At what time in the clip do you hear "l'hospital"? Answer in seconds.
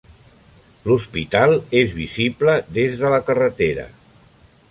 0.91-1.53